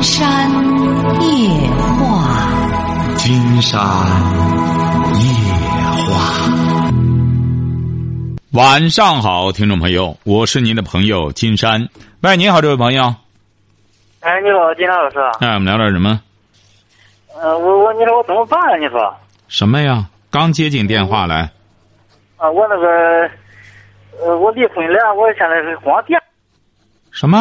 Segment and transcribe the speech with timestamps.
[0.00, 0.50] 金山
[1.20, 3.78] 夜话，金山
[5.20, 5.28] 夜
[6.06, 6.50] 话。
[8.52, 11.90] 晚上好，听众朋友，我是您的朋友金山。
[12.22, 13.14] 喂，你好，这位朋友。
[14.20, 15.18] 哎，你好，金山老师。
[15.40, 16.18] 哎，我们聊点什么？
[17.38, 18.76] 呃，我我你说我怎么办啊？
[18.78, 19.14] 你说。
[19.48, 20.06] 什么呀？
[20.30, 21.50] 刚接进电话来。
[22.38, 23.30] 啊，我那个，
[24.24, 26.18] 呃，我离婚了，我现在是光电。
[27.10, 27.36] 什么？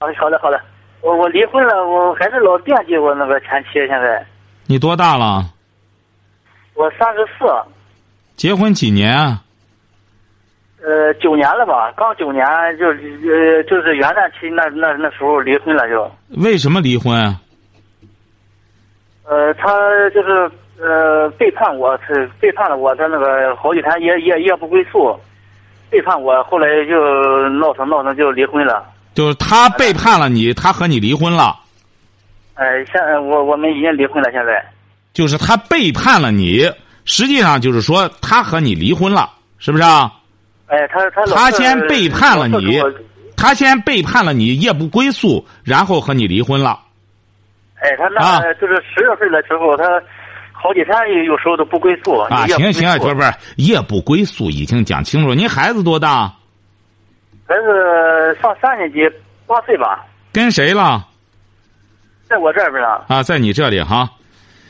[0.00, 0.60] 啊，好的好的，
[1.02, 3.86] 我我离婚了，我还是老惦记我那个前妻。
[3.86, 4.24] 现在。
[4.66, 5.44] 你多大了？
[6.74, 7.46] 我三十四。
[8.36, 9.42] 结婚几年啊？
[10.82, 11.92] 呃，九年了吧？
[11.96, 12.42] 刚九年，
[12.78, 16.10] 就呃，就是元旦期那那那时候离婚了就。
[16.42, 17.14] 为什么离婚？
[19.24, 19.68] 呃，他
[20.10, 25.14] 就是呃背叛我，是背叛了我，他那个好几天夜夜夜不归宿，
[25.90, 28.84] 背叛我，后来就闹腾闹腾就离婚了。
[29.14, 31.58] 就是他背叛了你，他和你离婚了。
[32.54, 34.64] 哎，现在我我们已经离婚了，现在。
[35.12, 36.70] 就是他背叛了你，
[37.04, 40.12] 实际上就是说他和你离婚了，是不是啊？
[40.66, 42.80] 哎，他他他先背叛了你，
[43.36, 46.78] 他先背叛了你，夜不归宿，然后和你离婚了。
[47.80, 49.84] 哎，他那就是十月份的时候，他
[50.52, 52.18] 好几天有时候都不归宿。
[52.18, 55.34] 啊，行行，不是不是，夜不归宿已经讲清楚。
[55.34, 56.32] 您孩子多大？
[57.50, 59.00] 孩子上三年级，
[59.44, 60.06] 八岁吧。
[60.32, 61.04] 跟谁了？
[62.28, 63.06] 在我这边了。
[63.08, 64.08] 啊，在你这里哈。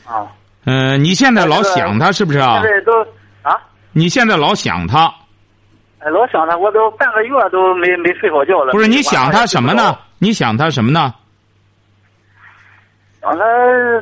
[0.06, 0.24] 啊。
[0.64, 2.62] 嗯，你现在老想他是不是啊？
[2.62, 3.02] 现在都
[3.42, 3.54] 啊。
[3.92, 5.12] 你现在老想他。
[5.98, 8.72] 哎，老想他，我都半个月都没没睡好觉了。
[8.72, 9.98] 不是你想他什么呢？
[10.18, 11.12] 你想他什么呢？
[13.20, 13.44] 想他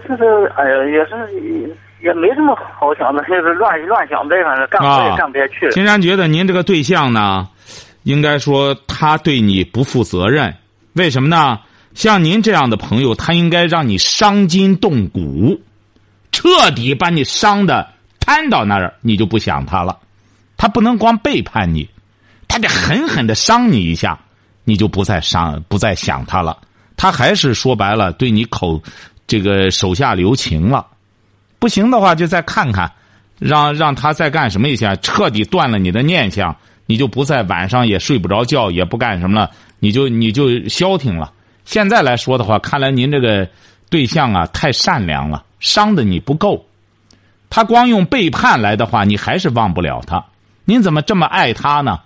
[0.08, 5.68] 就是哎呀，也是也没什么好想的，就是乱乱想呗，反正干活也干不下去。
[5.70, 7.48] 金山觉得您这个对象呢，
[8.08, 10.56] 应该说他对你不负责任。
[10.94, 11.58] 为什么呢？
[11.94, 15.60] 像您这样的朋友，他应该让你伤筋动骨，
[16.32, 17.86] 彻底把你伤的
[18.18, 19.98] 瘫到那儿，你就不想他了。
[20.56, 21.86] 他不能光背叛你，
[22.48, 24.18] 他得狠狠的伤你一下，
[24.64, 26.56] 你就不再伤，不再想他了。
[26.96, 28.82] 他还是说白了对你口，
[29.26, 30.86] 这个手下留情了。
[31.58, 32.90] 不行的话，就再看看，
[33.38, 36.56] 让让他再干什么一下，彻底断了你的念想，
[36.88, 41.30] 你就不在晚上也睡不着觉，也不干什么了，你就你就消停了。
[41.66, 43.46] 现在来说的话，看来您这个
[43.90, 46.64] 对象啊太善良了，伤的你不够。
[47.50, 50.24] 他光用背叛来的话，你还是忘不了他。
[50.64, 52.00] 您怎么这么爱他呢？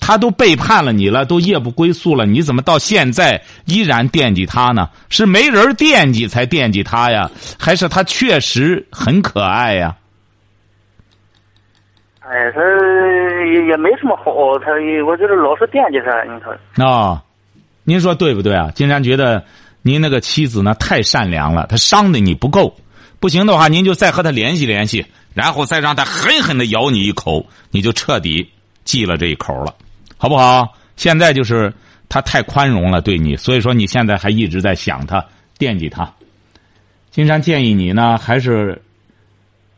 [0.00, 4.90] 他都背叛了你了，都夜不归宿了，你怎么到现在依然惦记他呢？
[5.08, 9.96] 是没人惦记才惦记他呀，还是他确实很可爱呀？
[12.28, 12.60] 哎，他
[13.68, 14.72] 也没什么好，他
[15.06, 16.84] 我就是老是惦记他，你说。
[16.84, 17.22] 啊，
[17.84, 18.70] 您说对不对啊？
[18.74, 19.44] 金山觉得
[19.82, 22.74] 您那个妻子呢太善良了，他伤的你不够，
[23.20, 25.06] 不行的话，您就再和他联系联系。
[25.34, 28.50] 然后再让他狠狠的咬你一口，你就彻底
[28.84, 29.74] 记了这一口了，
[30.16, 30.72] 好不好？
[30.96, 31.70] 现在就是
[32.08, 35.22] 他太宽容了对你，所以说你现在还一直在想他、
[35.58, 36.10] 惦记他。
[37.10, 38.80] 金山建议你呢，还是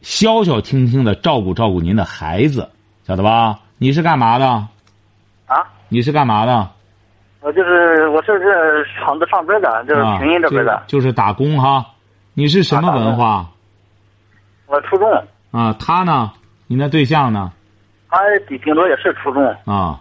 [0.00, 2.68] 消消停停的照顾照顾您的孩子，
[3.06, 3.58] 晓得吧？
[3.78, 4.46] 你是干嘛的？
[5.46, 5.64] 啊？
[5.88, 6.70] 你是干嘛的？
[7.40, 11.86] 我就是我是这厂子上班的，就是平阴这边的，就是打工哈。
[12.34, 13.48] 你是什么文化？
[14.66, 15.08] 我初中。
[15.50, 16.32] 啊，他呢？
[16.66, 17.52] 你那对象呢？
[18.10, 19.42] 他顶顶多也是初中。
[19.64, 20.00] 啊，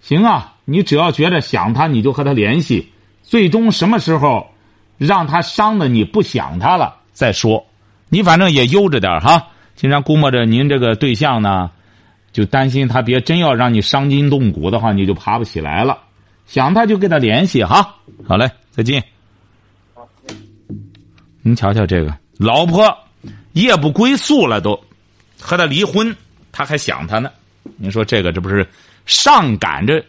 [0.00, 2.92] 行啊，你只要觉得想他，你就和他联系。
[3.22, 4.50] 最终什么时候
[4.98, 7.64] 让他伤的你不想他了再说。
[8.12, 9.48] 你反正也悠着点哈。
[9.74, 11.70] 经常估摸着您这个对象呢，
[12.30, 15.98] 就担心他别真要让你伤筋动骨的话，你就爬不起来了。
[16.44, 17.96] 想他就跟他联系哈。
[18.28, 19.02] 好嘞，再见。
[21.40, 22.94] 您瞧瞧这个老婆。
[23.54, 24.78] 夜不归宿了，都
[25.40, 26.14] 和他离婚，
[26.52, 27.30] 他还想他呢。
[27.76, 28.66] 您说这个这不是
[29.06, 30.02] 上赶着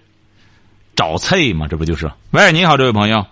[0.95, 1.67] 找刺吗？
[1.69, 2.09] 这不就是？
[2.31, 3.25] 喂，你好，这位朋友。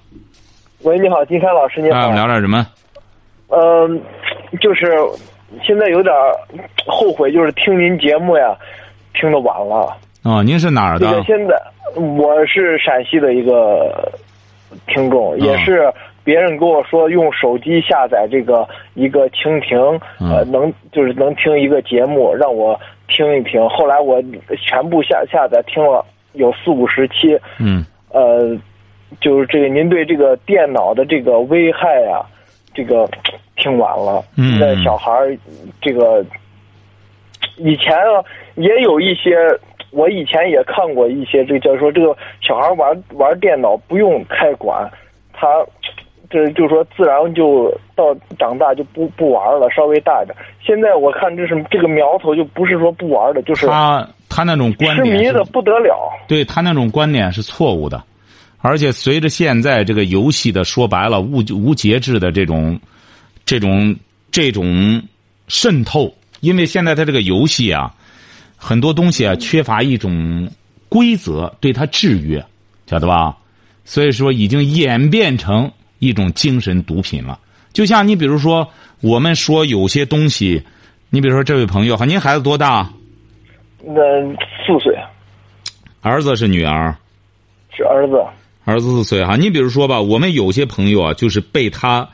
[0.80, 2.02] 喂，你好，金山老师，你好。
[2.04, 2.66] 我们聊点什么？
[3.48, 4.02] 嗯，
[4.60, 4.92] 就是
[5.64, 6.14] 现在有点
[6.86, 8.58] 后悔，就是听您节目呀，
[9.14, 9.96] 听的晚了。
[10.24, 11.24] 哦，您是哪儿的？
[11.24, 11.56] 现在
[11.96, 14.12] 我是陕西的一个
[14.88, 15.92] 听众，也是。
[16.24, 23.68] 别人跟我说用手机下载这个一个蜻蜓，呃，能就是能听一个节目，让我听一听。
[23.68, 24.22] 后来我
[24.56, 28.56] 全部下下载听了有四五十期，嗯，呃，
[29.20, 32.22] 就是这个您对这个电脑的这个危害啊，
[32.74, 33.10] 这个
[33.58, 34.24] 挺晚了。
[34.36, 35.12] 现在小孩
[35.82, 36.26] 这个
[37.58, 38.24] 以前啊
[38.56, 39.36] 也有一些，
[39.92, 44.90] 我以前也看过一些，这叫说这个小孩玩玩电脑不用开管，
[45.34, 45.48] 他。
[46.34, 50.34] 这就说自然就到长大就不不玩了，稍微大一点。
[50.66, 56.10] 现在我看这是这个苗头就不是说不玩的，就是他他那种观点痴迷的不得了。
[56.30, 58.02] 对他那种观点是错误的，
[58.62, 62.80] 而且随着现在这个游戏的说白了无无节制的这种
[63.46, 63.96] 这种
[64.32, 65.02] 这种
[65.48, 67.94] 渗透，因为现在它这个游戏啊，
[68.56, 70.50] 很多东西啊缺乏一种
[70.88, 72.46] 规则对它制约，
[72.88, 73.36] 晓得吧？
[73.84, 77.40] 所以说已经演变成一种精神毒品了。
[77.74, 78.70] 就像你比如说，
[79.02, 80.64] 我们说有些东西，
[81.10, 82.88] 你比如说这位朋友哈，您孩子多大？
[83.84, 83.94] 那
[84.64, 84.96] 四岁
[86.02, 86.96] 儿子是女儿？
[87.76, 88.24] 是儿子，
[88.72, 92.08] 儿子四岁哈，你比如说吧，我们有些朋友啊，就是被他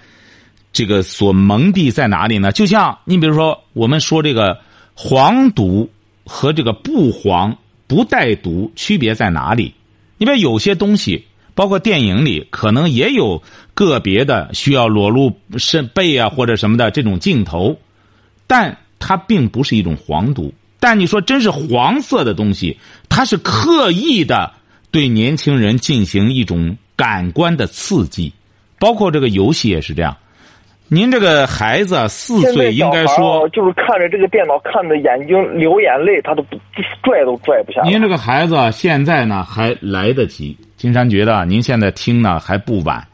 [0.74, 2.52] 这个所蒙蔽在哪里呢？
[2.52, 4.60] 就像你比如说，我们说这个
[4.94, 5.90] 黄毒
[6.26, 7.58] 和这个不黄
[7.88, 9.74] 不带毒区别在哪里？
[10.18, 13.42] 因为有些东西，包括电影里可能也有
[13.74, 17.78] 个别的需要裸露身背啊或者什么的这种镜头，
[18.48, 20.54] 但它并不是一种黄毒。
[20.80, 22.78] 但你说真是黄色的东西，
[23.10, 24.52] 它是刻意的
[24.92, 28.34] 对年轻人进行一种感官的刺激，
[28.80, 30.16] 包括这个游戏也是这样。
[30.90, 36.58] 您这个孩子啊四岁，应该说，就是看着这个电脑，看的眼睛流眼泪，他都不
[37.04, 37.90] 拽都拽不下来。
[37.90, 40.58] 您这个孩子啊现在呢还来得及。
[40.78, 43.06] 金山觉得啊您现在听呢还不晚。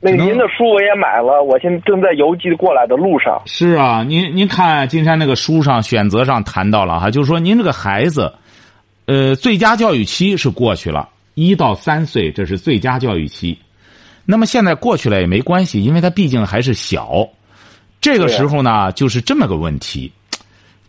[0.00, 3.40] 那个您的书我也买了，我现在正在邮寄过来的路上。
[3.46, 8.32] 是啊，您您看金山那个书上选择上谈到了哈，就是说您这个孩子，
[9.06, 13.58] 呃，最佳教育期是过去了，一到三岁这是最佳教育期。
[14.24, 17.28] 那么现在过去了也没关系，因为他毕竟还是小。
[18.00, 20.10] 这个时候呢，就是这么个问题，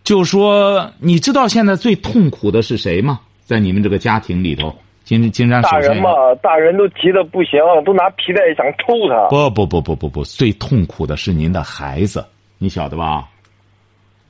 [0.03, 3.19] 就说你知道现在最痛苦的是谁吗？
[3.43, 4.73] 在你们这个家庭里头，
[5.03, 6.09] 金金山大人嘛，
[6.41, 9.27] 大人都急得不行，都拿皮带想抽他。
[9.29, 12.25] 不不不不不不，最痛苦的是您的孩子，
[12.57, 13.27] 你晓得吧？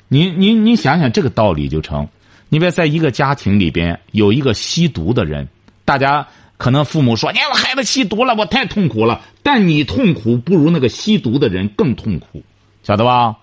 [0.07, 2.07] 您您您想想这个道理就成。
[2.55, 5.45] 你别在一个家庭里边有一个吸毒的人，
[5.83, 6.25] 大家
[6.55, 12.41] 可能父母说：“你看我孩子吸毒了，我太痛苦了。”但你痛苦不如那个吸毒的人更痛苦，
[12.81, 13.35] 晓得吧？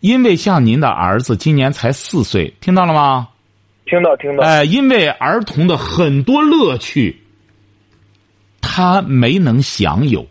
[0.00, 3.28] 因为像您的儿子今年才四岁，听到了吗？
[3.86, 7.22] 听到听到，哎，因为儿童的很多乐趣，
[8.60, 10.26] 他没能享有。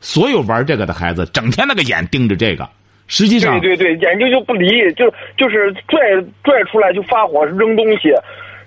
[0.00, 2.70] 所有玩这个的孩子，整天那个眼盯着这个，
[3.06, 5.98] 实际上对对对，眼睛就不离，就就是拽
[6.42, 8.08] 拽出来就发火扔东西，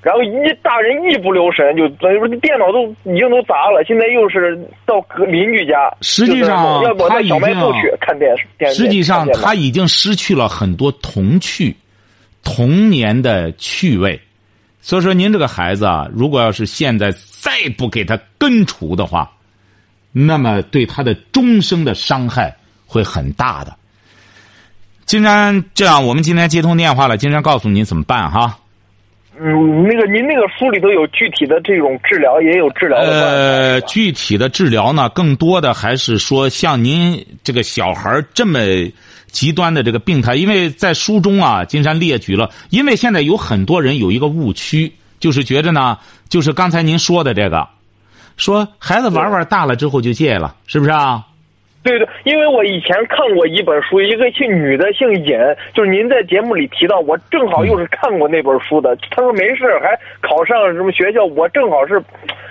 [0.01, 11.75] 然后一大人一不留神就等于说电脑都已经都砸了，现在又是到邻居家，实际上要不我他已到小卖部经去看电视，电实际上他已经失去了很多童趣、
[12.43, 14.19] 童年的趣味。
[14.79, 19.29] 所以说，您这个孩子啊，如果要是现在再不给他根除的话，
[20.13, 22.55] 那么对他的终生的伤害
[22.85, 23.75] 会很大的。
[25.07, 28.59] 金山，这样我们今天接通电话了，金山告诉您怎么办哈。
[29.39, 33.29] 嗯，那个您那个书里头有具体的这种治疗，也有治疗的。
[33.29, 38.59] 呃，具体的治疗呢，更多的还是说像您这个小孩这么
[39.27, 47.65] 极端的这个病态，因为在书中啊，金山列举了，因为现在有很多人有一个误区，就是觉着呢，就是刚才您说的这个，
[48.35, 51.23] 说孩子玩玩大了之后就戒了，是不是啊？
[51.87, 55.37] 对对，因为我以前看过一本书，一个姓女的姓尹，
[55.73, 58.97] 就是您在节目里提到，我正好又是看过那本书的。
[59.09, 62.03] 他说没事还考上什么学校，我正好是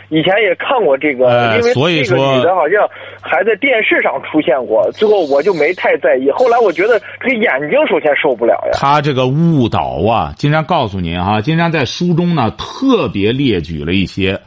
[0.08, 2.88] 以前也看过这个，呃因为这个所以说女的好像
[3.20, 6.30] 还在电视上出现过，最后我就没太在意。
[6.30, 8.70] 后来我觉得这个眼睛首先受不了呀。
[8.72, 14.40] 他这个误导啊，金山告诉您哈，金山在书中呢特别列举了一些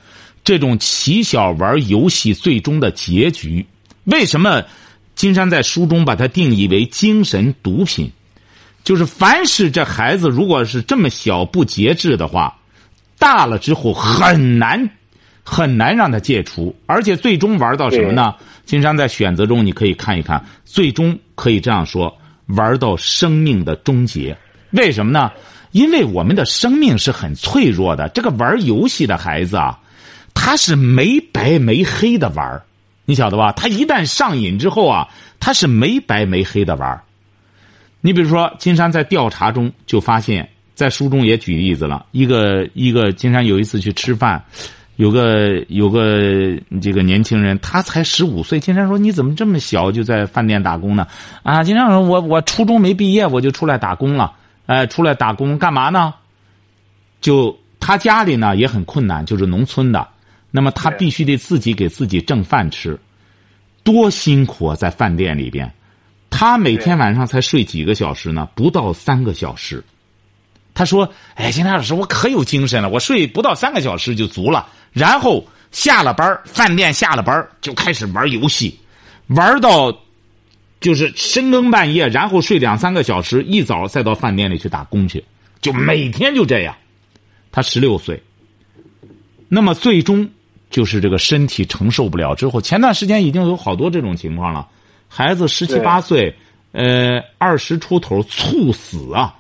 [0.44, 3.64] 这种奇小玩游戏最终的结局。
[4.10, 4.64] 为什么
[5.16, 8.12] 金山在书中把它定义为精神毒品？
[8.84, 12.58] 就是凡是这孩子如果是这么小不节制的话，
[13.18, 14.90] 大了之后很难
[15.44, 18.34] 很难让他戒除，而且最终玩到什么呢？
[18.66, 24.36] 金山在选择中你可以看一看，最终可以这样说：玩到生命的终结。
[24.72, 25.32] 为什么呢？
[25.72, 28.08] 因为我们的生命是很脆弱的。
[28.10, 29.80] 这个玩游戏的孩子啊，
[30.34, 32.64] 他是没白没黑的玩儿
[33.10, 33.52] 你晓得吧？
[33.54, 35.08] 他一旦上瘾之后啊，
[35.40, 37.02] 他是没白没黑的玩儿
[38.02, 42.06] 你比如说，金山在调查中就发现，在书中也举例子了。
[42.12, 44.40] 一个一个，金山有一次去吃饭，
[44.98, 48.60] 有个有个这个年轻人，他才十五岁。
[48.60, 51.08] 金山说：“你怎么这么小就在饭店打工呢？”
[51.42, 54.34] 啊，金山说：“我我初中没毕业，我就出来打工了。
[54.68, 56.14] 哎，出来打工干嘛呢？
[57.22, 60.08] 就他家里呢也很困难，就是农村的。
[60.52, 63.00] 那么他必须得自己给自己挣饭吃。
[63.84, 65.72] 多辛苦啊，在饭店里边，
[66.30, 68.48] 他每天晚上才睡几个小时呢？
[68.56, 69.84] 不到三个小时。
[70.74, 74.70] 他说：“哎，金老师，我可有精神了，我睡不到三个小时就足了。
[74.94, 78.80] 然后下了班饭店下了班就开始玩游戏，
[79.28, 79.98] 玩到
[80.80, 85.24] 就是深更半夜，然后睡两三个小时，一早再到饭店里去打工去，
[85.62, 86.76] 就每天就这样。
[87.52, 88.22] 他十六岁，
[89.48, 90.30] 那么最终
[90.70, 94.68] 就是这个身体承受不了之后，前段时间已经有好多这种情况了，
[95.08, 96.36] 孩子十七八岁，
[96.72, 99.36] 呃，二十出头猝死啊。”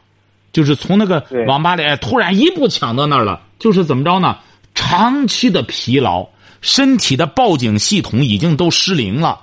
[0.51, 4.39] 就是从那个网吧里突然一步抢到那儿了，就是怎么着呢？
[4.73, 6.27] 长期的疲劳，
[6.59, 9.41] 身体的报警系统已经都失灵了，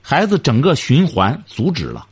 [0.00, 2.06] 孩子整个循环阻止了，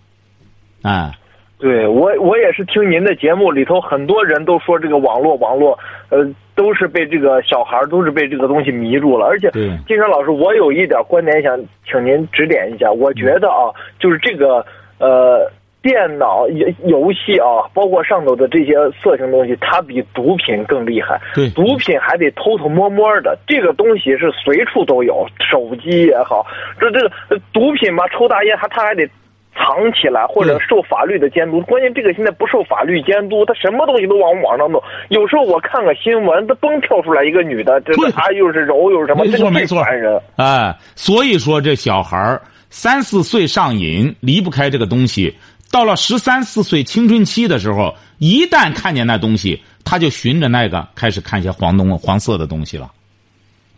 [0.83, 1.11] 哎，
[1.59, 5.79] 对我我也是听您的节目里头，很多人都说这个网络网络，
[6.11, 6.19] 呃，
[6.55, 9.51] 都是被这个小孩都是被这个东西迷住了，而且
[9.87, 14.65] 金山老师，我有一点观点想请您指点一下，我觉得啊，就是这个
[14.99, 15.51] 呃。
[15.85, 21.21] 电脑游游戏啊，包括上头的这些色情东西，它比毒品更厉害。
[21.35, 26.47] 对，毒品还得偷偷摸摸的，这个东西是随处都有，手机也好。
[26.81, 27.11] 这这个
[27.53, 29.07] 毒品嘛，抽大烟还他还得
[29.55, 31.61] 藏起来，或者受法律的监督。
[31.63, 34.83] 关键这个现在不受法律监督，他什么东西都往网上弄。
[35.09, 40.21] 有时候我看个新闻，他嘣跳出来一个女的，这个他又是柔又是什么，没错没错，烦人。
[40.37, 45.35] 哎，所以说这小孩三四岁上瘾，离不开这个东西。
[45.73, 52.91] 到了十三四岁青春期的时候，一旦看见那东西，他就循着那个开始看一些黄东黄色的东西了。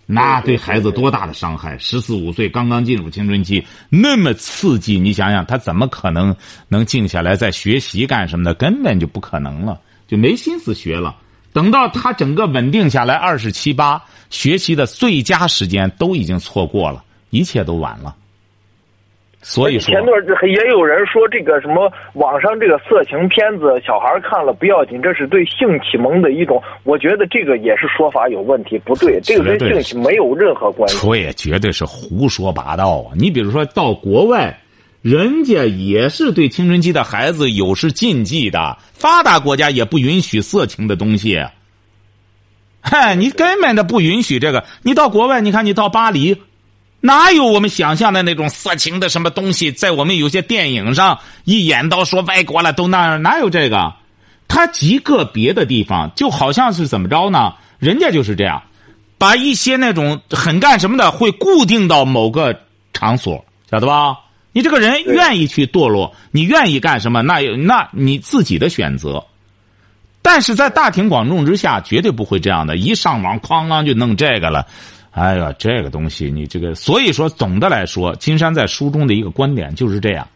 [0.07, 1.77] 那对孩子多大的伤害！
[1.79, 6.35] 十四五岁刚刚进入青春期，那么刺激，你想想他怎么可能
[6.69, 8.55] 能静下来再学习干什么的？
[8.55, 11.17] 根本就不可能了，就没心思学了。
[11.53, 18.15] 等到他整个稳定下来，二十七八，学习的最佳时间都已经错过了，一切都晚了。
[19.49, 26.61] 所以说前段也有人说这个什么网上这个色情片子，小孩看了不要紧，这是对性启蒙的一种。
[26.83, 31.07] 我觉得这个也是说法有问题，不对，这个跟性启没有任何关系。
[31.07, 33.15] 对，绝对是胡说八道啊！
[33.17, 34.59] 你比如说到国外，
[35.01, 41.41] 人家也是对青春期的孩子有是禁忌的，发达国家也不允许色情的东西。
[42.81, 44.65] 嗨，你根本的不允许这个。
[44.83, 46.43] 你到国外，你看你到巴黎。
[47.01, 49.71] 哪有我们想象的那种色情的什么东西？
[49.71, 53.95] 在我们有些电影上一演到说外国了都那样，哪有这个？
[54.49, 57.55] 他极个别的地方就好像是怎么着呢？
[57.79, 58.63] 人家就是这样，
[59.19, 62.61] 把一些那种很干什么的会固定到某个
[62.93, 64.19] 场所，晓得吧？
[64.53, 67.23] 你这个人愿意去堕落，你愿意干什么？
[67.23, 69.23] 那那你自己的选择。
[70.23, 72.77] 但是在大庭广众之下，绝对不会这样的。
[72.77, 74.67] 一上网，哐啷就弄这个了。
[75.17, 80.29] 哎呀，这个东西你这个，所以说总的来说，金山在书中的一个观点就是这样：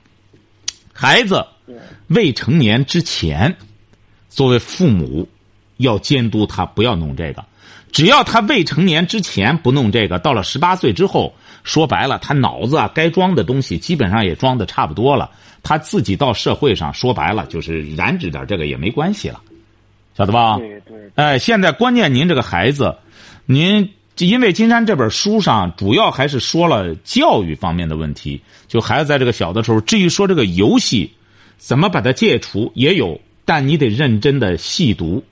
[0.90, 1.44] 孩子
[2.06, 3.54] 未成年之前，
[4.30, 5.28] 作为父母
[5.76, 7.42] 要监督他不要弄这个；
[7.92, 15.30] 只要他未成年之前不弄这个，到了十八岁之后，说白了，他脑子啊该装的东西基本上也装的差不多了，
[15.62, 19.42] 他自己到社会上说白了就是染指点这个也没关系了，
[20.16, 20.56] 晓得吧？
[20.56, 21.10] 对对。
[21.16, 22.96] 哎，现在关键您这个孩子，
[23.44, 23.90] 您。
[24.26, 31.12] 因为金山这本书上主要还是说了教育方面的问题，就孩子在这个小的时候，至于说这个游戏
[31.58, 35.24] 怎么把它戒除也有，但你得认真的细读。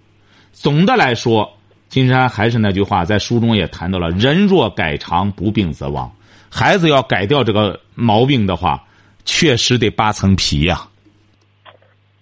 [0.52, 1.56] 总的来说，
[1.88, 6.10] 金山还是那句话，在书中也谈到了：人若改常，不病则亡。
[6.50, 8.82] 孩子要改掉这个毛病的话，
[9.24, 10.88] 确实得扒层皮呀。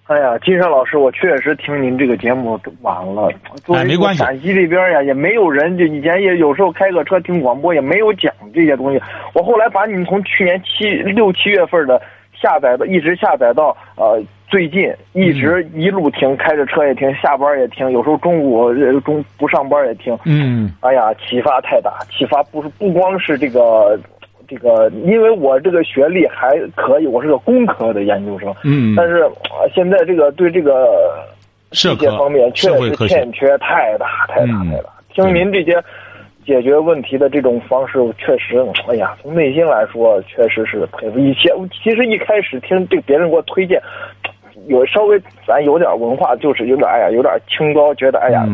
[0.07, 3.29] 哎呀，金山老师，我确实听您这个节目晚了。
[3.75, 4.19] 哎，没关系。
[4.23, 9.01] 陕西这边呀，也没有人，就以前也有时候开个车听广播，也没有讲这些东西。
[9.35, 12.01] 我后来把你们从去年七六七月份的
[12.41, 20.17] 下载的，一直下载到呃最近，一直一路听，开着车也听，下班也听，有时候中午中不上班也听。
[20.25, 20.73] 嗯。
[20.83, 23.99] 哎呀，启发太大，启发不是不光是这个。
[24.49, 28.55] 这个，因为我这个学历还可以，我是个工科的研究生。
[28.65, 28.95] 嗯。
[28.97, 29.25] 但是
[29.75, 31.25] 现在这个对这个
[31.71, 34.91] 这些方面确实欠缺太大太大太大。
[35.13, 35.83] 听您这些
[36.45, 41.19] 解决问题的这种方式，确实，哎呀，从内心来说，确实是佩服。
[41.19, 43.83] 以前其实一开始听这别人给我推荐，
[44.67, 48.47] 有稍微咱有点文化，就是有点哎呀，有点清高，觉得哎呀。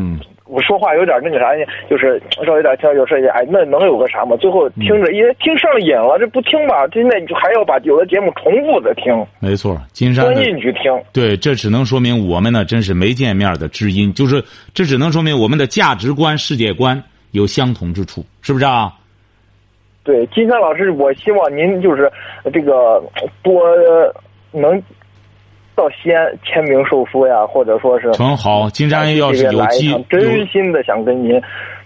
[0.52, 4.36] 我说话有点那个啥呢，就是稍微有点听，有时哎，那能有个啥嘛？
[4.36, 6.86] 最后听着也听上瘾了，这不听吧？
[6.92, 9.12] 现在就还要把有的节目重复的听。
[9.40, 10.92] 没错，金山钻进去听。
[11.10, 14.12] 对，这只能说明我们呢，真是没见面的知音。
[14.12, 14.44] 就是
[14.74, 18.92] 这只能说明我们的价值观、世界观有相同之处，是不是啊？
[20.04, 22.12] 对，金山老师，我希望您就是
[22.52, 23.02] 这个
[23.42, 23.62] 多
[24.50, 24.82] 能
[25.74, 28.68] 到西安签名售书呀，或者说是很好。
[28.70, 31.40] 金山要是有机，真心的想跟您。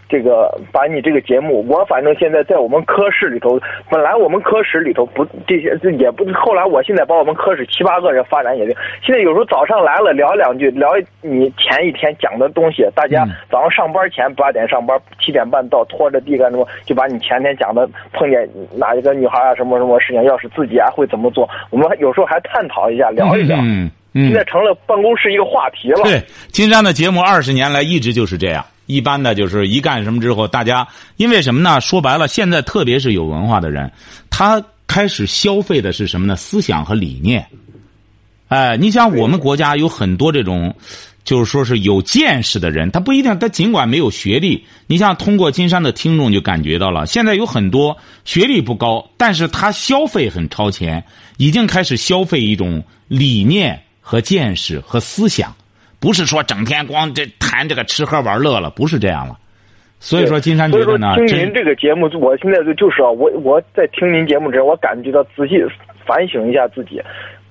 [0.09, 3.61] 这个把你这个节目，我反正现在在我们科室里头，
[3.91, 8.75] 本来我们科室里头不这些，也不后来我现在把我们科室七八个人发展也就。
[9.03, 10.91] 现在有时候早上来了聊两句，聊
[11.23, 23.57] 你前一天讲的东西，大家早上上班前八点上班，七点半到，拖着地干什么，就把你前天讲的碰见哪一个女孩啊什么什么事情，要是自己啊会怎么做，我们有时候还探讨一下，聊一聊。
[23.61, 24.29] 嗯嗯。
[24.29, 26.03] 现在成了办公室一个话题了。
[26.05, 28.65] 对，金山的节目二十年来一直就是这样。
[28.87, 31.81] 一般的就是一干什么之后，大家因为什么呢？
[31.81, 33.93] 说白了，现在特别是有文化的人，
[34.31, 36.37] 他开始消费的是什么呢？
[36.37, 37.47] 思想和理念。
[38.49, 40.73] 哎，你像我们国家有很多这种，
[41.25, 44.65] 就是说是有见识的人，他不一定，他尽管没有学历。
[44.87, 51.05] 你像通过金山的听众就感觉到了，现在有很多学历不高，但是他消费很超前，
[51.39, 55.53] 已经开始消费一种理念和见识和思想。
[56.07, 59.37] 不是说整天光这谈这个吃喝玩乐了，不是这样了。
[59.99, 65.61] 所以说，金山觉得呢，听您这个节目，我现在就就是啊，我我在听您节目之前，我感觉到仔细
[66.07, 67.03] 反省一下自己，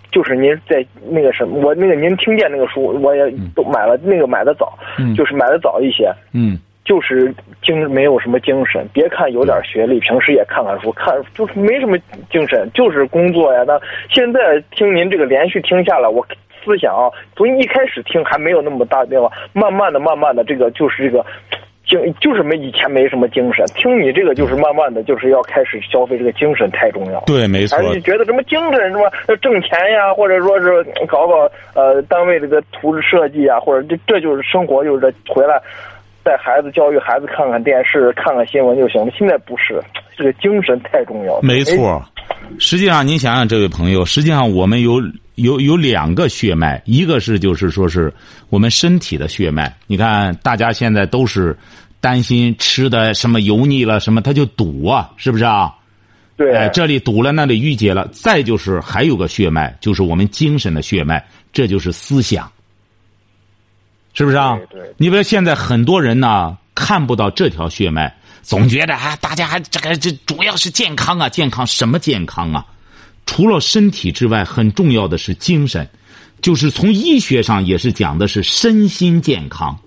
[0.09, 4.79] 就是您在那个什么，我那个您听见那个书，我也都买了，那个买的早，
[5.17, 8.87] 就是买的早一些，嗯，就是精没有什么精神。
[8.93, 11.97] 别看有点学历，平时也看看书，看就是没什么
[12.31, 13.65] 精神，就是工作呀。
[13.67, 13.77] 那
[14.13, 16.25] 现在听您这个连续听下来，我。
[16.65, 17.05] 思想啊，
[17.37, 21.23] 从一开始听还没有那么大变化，慢慢的、慢慢的，这个就是这个
[21.85, 23.63] 精，就是没以前没什么精神。
[23.75, 27.19] 听你这个，就是慢慢的就是要开始消费这个精神太重要。
[27.27, 27.77] 对，没错。
[27.77, 35.61] 而且觉得什么精神什么挣钱呀，或者说是搞搞呃单位这个图纸设计啊，或者这这就是生活，就是回来
[36.23, 39.11] 带孩子教育孩子，看看电视，看看新闻就行了。
[39.15, 39.79] 现在不是，
[40.17, 41.39] 这个精神太重要。
[41.41, 42.01] 没错。
[42.57, 44.99] 实际上，您想想，这位朋友，实际上我们有
[45.35, 48.13] 有有两个血脉，一个是就是说是
[48.49, 49.75] 我们身体的血脉。
[49.87, 51.57] 你看，大家现在都是
[51.99, 55.73] 担心吃的什么油腻了，什么他就堵啊，是不是啊？
[56.37, 56.55] 对。
[56.55, 58.07] 哎，这里堵了，那里淤结了。
[58.11, 62.51] 再就是还有个血脉，就是我们精神的血脉，这就是思想，
[64.13, 64.57] 是不是啊？
[64.69, 64.81] 对。
[64.97, 68.15] 你比如现在很多人呢，看不到这条血脉。
[68.41, 72.63] 总觉得啊，大家还这个这主要是健康啊，健康什么健康啊？
[73.25, 75.87] 除了身体之外，很重要的是精神，
[76.41, 79.77] 就是从医学上也是讲的是身心健康。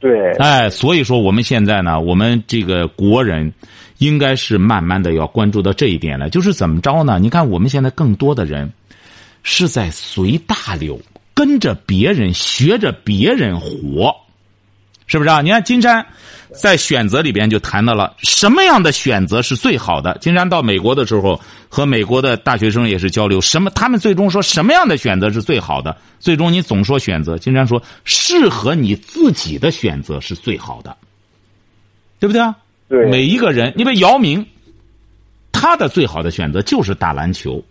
[0.00, 3.52] 对，哎，所以说我们现在呢，我们这个国人
[3.98, 7.18] 应该是慢慢的要关注到这一点了，就是怎么着呢？
[7.18, 8.72] 你看我们现在更多的人
[9.42, 11.00] 是在随大流，
[11.34, 14.14] 跟着别人学着别人活，
[15.08, 15.40] 是不是啊？
[15.42, 16.06] 你看金山。
[16.50, 20.16] 在选择里边就谈到了什么样的选择是最好的。
[20.18, 25.94] 金山到美国的时候，和美国的大学生也是交流，什么他们最终说什么样的选择是最好的？
[26.18, 30.96] 最终你总说选择，金山说适合你自己的选择是最好的，
[32.18, 32.56] 对不对啊？
[32.88, 33.10] 对。
[33.10, 34.44] 每一个人，你比如姚明，
[35.52, 37.62] 他的最好的选择就是打篮球，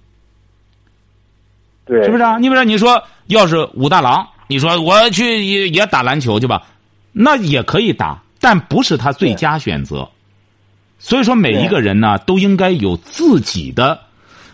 [1.84, 2.38] 对，是不是啊？
[2.38, 6.62] 你比如说，你说要是武大郎，你说我去也也打篮球去吧，
[7.17, 8.21] 那也可以打。
[8.39, 10.08] 但不是他最佳选择，
[10.99, 13.99] 所以说每一个人呢都应该有自己的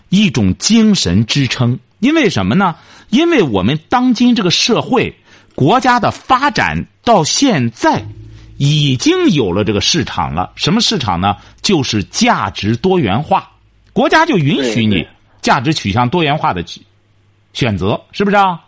[0.07, 1.77] 一种精神支撑。
[1.99, 2.75] 因为什么呢？
[3.09, 5.13] 因为我们当今这个社会，
[5.53, 8.05] 国家的发展到现在
[8.57, 10.53] 已经有了这个市场了。
[10.55, 11.35] 什么市场呢？
[11.61, 13.51] 就是价值多元化，
[13.91, 15.05] 国家就允许你
[15.41, 16.63] 价值取向多元化的
[17.51, 18.61] 选择，是不是啊？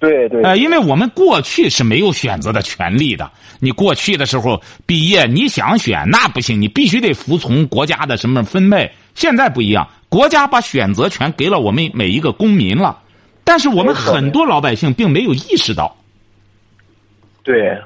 [0.00, 3.30] 对对，呃，因为我们过去是没有选择的权利的。
[3.58, 8.90] 你过去的时候毕业，你想选那不行，你必须得服从国家的什么分配。
[9.14, 12.98] 现在不一样，国家把选择权给了我们每一个公民了，
[13.44, 15.94] 但是我们很多老百姓并没有意识到。
[17.42, 17.78] 对，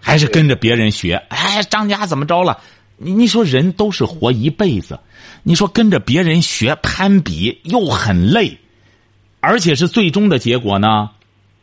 [0.00, 1.14] 还是跟着别人学。
[1.28, 2.58] 哎，张家怎么着了？
[2.96, 4.98] 你你说人都是活一辈子，
[5.42, 8.56] 你说跟着别人学攀比又很累，
[9.40, 11.10] 而且是最终的结果呢？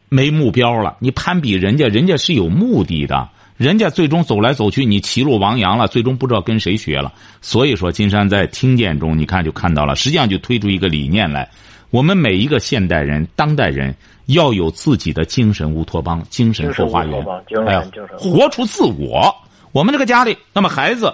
[0.09, 7.11] 没目标了，你攀比人家，人家是有目的的，人家最终走来走去，你歧路亡羊了，最终不知道跟谁学了。
[7.41, 11.49] 所以说，金山在听见中，你看就看到了，实际上就推出一个理念来：
[11.89, 13.95] 我们每一个现代人、当代人
[14.27, 17.25] 要有自己的精神乌托邦、精神后花园，
[17.67, 17.83] 哎，
[18.17, 19.35] 活出自我。
[19.71, 21.13] 我们这个家里，那么孩子，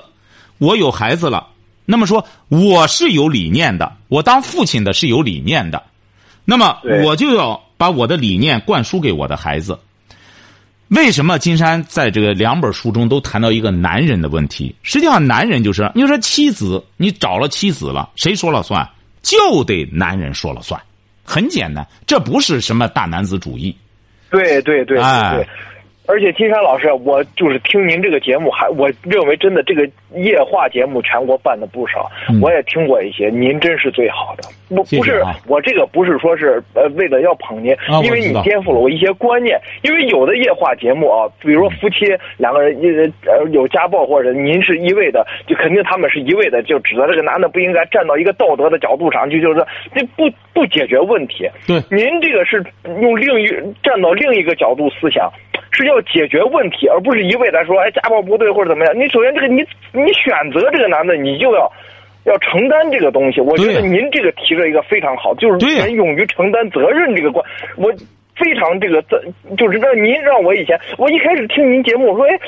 [0.57, 1.47] 我有孩子了，
[1.85, 5.81] 那么说我是有理念的，我当父亲的是有理念的，
[6.43, 7.59] 那么我就要。
[7.81, 9.79] 把我的理念灌输给我的孩子。
[10.89, 14.75] 为什么金山在这个两本书中都谈到一个男人的问题？
[14.83, 18.87] 实际上，男人就是你说妻子，你找了妻子了，谁说了算？
[19.23, 20.79] 就得男人说了算，
[21.23, 23.75] 很简单，这不是什么大男子主义。
[24.29, 25.47] 对对对对哎对。
[26.07, 34.43] 而且金山老师，我就是听您这个节目，还我认为真的这个夜话节目全国办的不少，嗯我也听过一些，您真是最好的。
[34.69, 39.59] 不不是我这个不是说是呃为了要捧您，啊因为你颠覆了我一些观念。
[39.83, 42.05] 因为有的夜话节目啊，比如说夫妻
[42.37, 51.49] 两个人呃呃有家暴或者您是一味的，就肯定他们是一味的就指责这个男的不应该站到一个道德的角度上去，就是说这不不解决问题。
[51.67, 52.65] 对您这个是
[53.01, 53.47] 用另一
[53.83, 55.29] 站到另一个角度思想，
[55.71, 58.97] 是要解决问题，而不是一味的说哎家暴不对或者怎么样。
[58.97, 61.71] 你首先这个你你选择这个男的，你就要。
[62.23, 67.43] 要承担这个东西，我觉得您这个提了一个非常好，就是对人勇于承担责任这个观，
[67.77, 67.91] 我
[68.35, 69.21] 非常这个这
[69.55, 72.39] 就是让您让我以前我一开始听您节目，我说哎，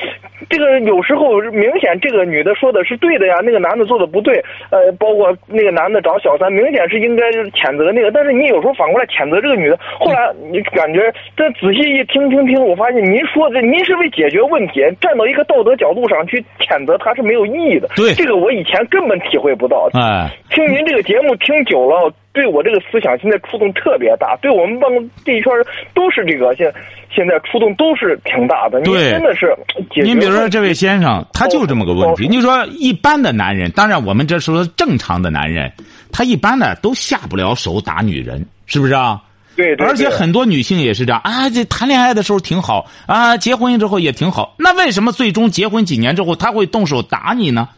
[0.49, 26.73] 这个有时候明显这个女的说的是对的呀，那个男的做的不对，呃，包括那个男的找小三，明显是应该谴责那个，但是你有时候反过来谴责这个女的，后来你感觉这仔细一听听听，我发现您说的您是为解决问题，站到一个道德角度上去谴责他是没有意义的，对这个我以前根本体会不到，哎，听您这个节目听久了，对我这个思想现在触动特别大，对我们办公这一圈人都是这个现
[27.15, 28.79] 现在触动都是挺大的。
[28.81, 29.55] 您对真的是
[29.91, 32.23] 解决您比如说这位先生，他就这么个问题。
[32.23, 35.71] 高你说一般的男人，当然我们这说正常的男人，
[36.11, 39.21] 他一般的都下不了手打女人，是不是啊？
[39.55, 47.69] 对对，而且很多女性也是这样啊，这谈恋爱的时候挺好啊，结婚之后也挺好，那为什么最终结婚几年之后他会动手打你呢？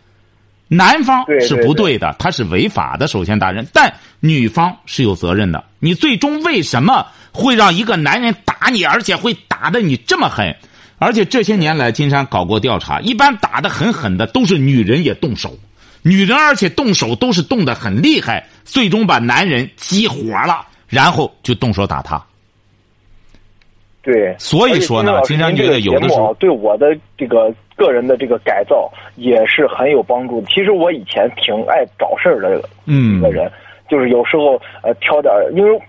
[0.68, 5.64] 男方是不对的，他是违法的，首先打人，但女方是有责任的。
[5.80, 10.56] 你最终为什么会让一个男人打你，而且会打的你这么狠？
[10.98, 15.60] 而且这些年来，金山搞过调查，一般打的很狠的都是女人也动手，
[16.02, 22.24] 女人而且动手都是动的很厉害，最终把男人激活了，然后就动手打他。
[24.06, 30.48] 对，所以说呢金山您这个觉得有的时候对我的这个个人的这个改造也是很有帮助的。
[30.48, 33.52] 其实我以前挺爱找事儿的嗯一个人，
[33.90, 35.82] 就是有时候呃挑点儿，因为。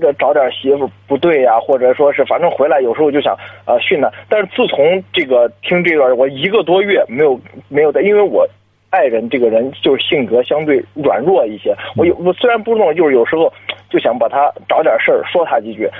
[0.00, 8.46] 这找点媳妇不对呀、或者说是反正回来有时候就想呃训他，但是自从这个听这个，我一个多月没有没有在，因为我
[8.90, 13.52] 爱人这个人就是性格相对软弱一些，我有我虽然不弄，就是有时候
[13.90, 15.90] 就想把他找点事儿说他几句。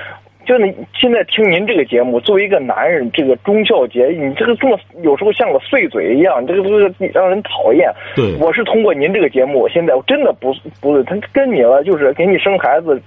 [0.49, 7.87] 就是你现在听您这个节目，作为一个男人，这个忠孝节，你这个这么有时候像个碎嘴一样，这个这个让人讨厌。
[8.15, 12.99] 对我是通过您这个节目，现在我真的不不是他跟你了，就是给你生孩子、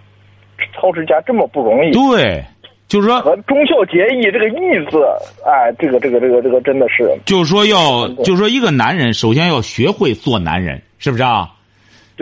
[0.72, 1.90] 操持家这么不容易。
[1.90, 2.44] 对，
[2.87, 5.02] 就是说，和忠孝节义这个义字，
[5.44, 11.50] 哎，这个这个这个这个真的是就是说要，就是说一个男人首先要学会做男人，是不是啊？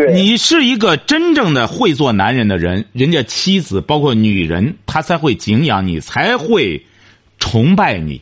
[0.00, 6.82] 对你是一个真正的会做男人的人，人家妻子包括女人，她才会敬仰你，才会
[7.38, 8.20] 崇拜你。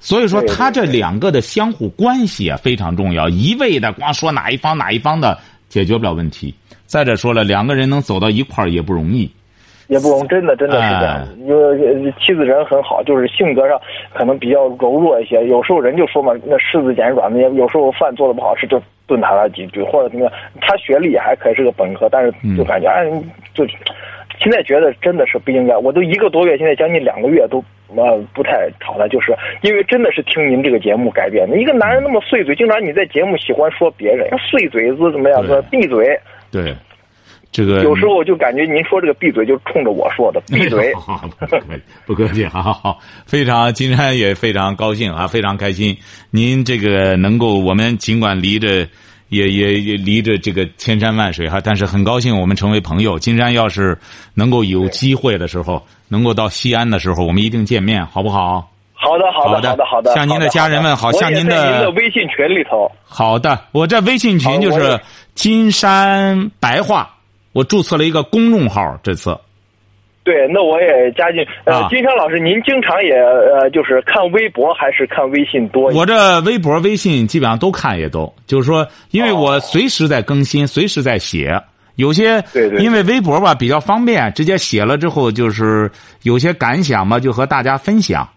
[0.00, 3.28] 所以说，他这两个的相互关系啊非常重要。
[3.28, 6.54] 一味的光说哪一方哪一方的解决不了问题。
[6.86, 9.30] 再者说了，两个人能走到一块儿也不容易。
[9.90, 11.26] 也不容，真的真的是这样哎。
[11.40, 13.78] 因为妻子人很好，就是性格上
[14.14, 15.44] 可能比较柔弱一些。
[15.46, 20.32] 有时候人就说嘛，那柿子捡软的，有时候饭做的不好吃就炖他了几句，或者怎么样。
[20.60, 23.04] 他学历也还可以，是个本科，但是就感觉哎，
[23.52, 23.66] 就
[24.38, 25.76] 现在觉得真的是不应该。
[25.76, 27.62] 我都一个多月，现在将近两个月都
[27.96, 31.58] 呃不太吵了，就是因为真的是听您这个节目改变的。
[31.58, 35.44] 一个男人那么碎嘴，经常你在节目喜欢说别人，碎嘴子怎么样？
[35.44, 36.18] 说闭嘴。
[36.52, 36.74] 对，
[37.52, 40.92] 这个有时候我就感觉您说这个闭嘴就冲着我说的，闭嘴。
[40.94, 41.04] 不
[41.44, 45.96] 客气不客气，好好好，非常金山也非常高兴啊，非常开心。
[46.30, 48.86] 您这个能够，我们尽管离着
[49.30, 53.18] 也也也离着这个千山万水哈，但是很高兴我们成为朋友。
[53.18, 53.98] 金山要是
[54.34, 58.70] 能够有机会的时候，能够到西安的时候，我们一定见面，好不好？
[58.94, 60.14] 好的，好的，好的好的。
[60.14, 62.90] 向您的家人问好向您的您的微信群里头。
[63.02, 65.00] 好的，我这微信群就是
[65.34, 67.10] 金山白话，
[67.52, 69.36] 我注册了一个公众号，这次。
[70.22, 71.40] 对，那我也加进。
[71.64, 75.90] 呃，啊金山老师，您经常也呃，就是看微博还是看微信多？
[75.92, 81.60] 我这微博、微信基本上都看，也都就是说，因为我随时在更新，随时在写。
[81.96, 85.90] 有些对对因为微博吧比较方便，直接写了之后就是
[86.22, 88.28] 有些感想嘛，就和大家分享。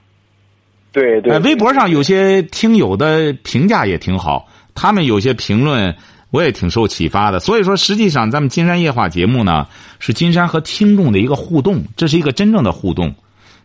[0.92, 5.94] 对对呃，微博上有些听友的评价也挺好，他们有些评论
[6.34, 7.40] 我也挺受启发的。
[7.40, 9.68] 所以说，实际上咱们金山夜话节目呢，
[10.00, 13.14] 是金山和听众的一个互动，这是一个真正的互动。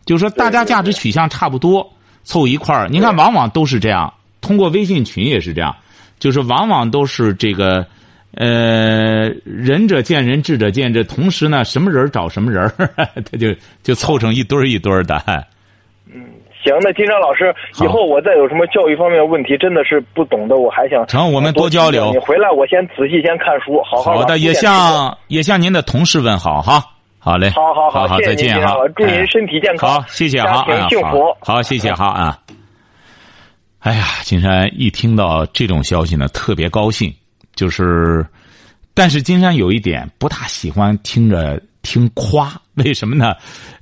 [0.05, 1.91] 就是说大家价值取向差不多，
[2.23, 2.87] 凑一块儿。
[2.87, 4.13] 你看，往往都是这样。
[4.39, 5.75] 通过微信群也是这样，
[6.19, 7.85] 就是往往都是这个，
[8.35, 11.03] 呃，仁者见仁，智者见智。
[11.03, 13.47] 同时呢，什么人找什么人， 他就
[13.81, 15.47] 就凑成一堆儿一堆儿的。
[16.59, 22.11] 嗯，行，那金山老师，以后我再有什么教育方面问题，真的是不懂的，我还想成，我们多交流。
[22.11, 24.37] 你回来，我先仔细先看书，好好的。
[24.37, 26.83] 也向也向您的同事问好哈。
[27.21, 28.75] 好嘞，好好好，好再见哈！
[28.95, 32.39] 祝您身体健康，好，谢谢哈，家庭幸福，好，谢谢哈啊！
[33.79, 37.13] 哎呀，金山一听到这种消息呢，特别高兴。
[37.55, 38.25] 就是，
[38.93, 43.33] 但是金山有一点不大喜欢听着听夸，为什么呢？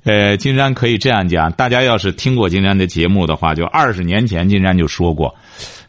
[0.04, 5.34] 呃，金山可以这样讲，大家要是听过金山的节目的话，就二十年前金山就说过，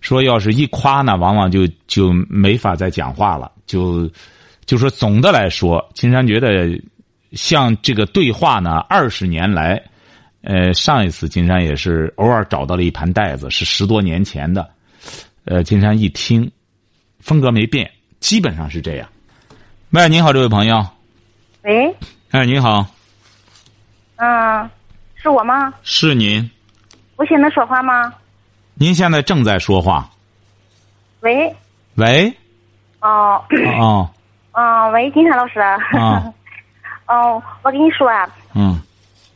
[0.02, 4.10] 说要是一夸呢，往往就就没法再讲话了，就
[4.66, 6.80] 就说总的来说，金山觉得。
[7.34, 9.80] 像这个对话呢，二十年来，
[10.42, 14.68] 呃，上一次金山也是偶尔找到了一盘带子，是十多年前的，
[15.46, 16.52] 呃，金山一听，
[17.20, 17.88] 风格没变，
[18.20, 19.08] 基本上是这样。
[19.92, 20.99] 喂，您好，这位朋友。
[21.64, 21.94] 喂。
[22.32, 22.86] 哎，你好。
[24.18, 24.70] 嗯，
[25.16, 25.74] 是我吗？
[25.84, 26.50] 是您。
[27.18, 28.14] 我现在说话吗？
[28.76, 30.10] 您现在正在说话。
[31.22, 31.54] 喂。
[31.96, 32.34] 喂。
[33.02, 33.44] 哦。
[33.78, 34.10] 哦。
[34.54, 35.60] 嗯， 喂，金山老师。
[35.60, 35.78] 啊。
[37.08, 38.80] 哦，我跟你说啊，嗯，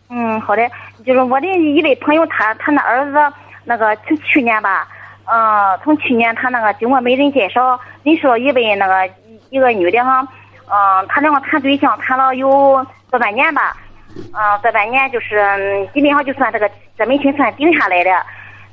[0.07, 0.61] 嗯，好的，
[1.03, 4.87] 就是我的一位朋友，他他那儿子那个从去年吧，
[5.25, 9.11] 嗯，从去年他那个经过媒人介绍认识了一位那个
[9.49, 10.25] 一个女的哈，
[10.67, 13.75] 嗯，他两个谈对象谈了有这半年吧，
[14.15, 18.11] 嗯，这半年就是基本上就算这个这门亲算定下来的。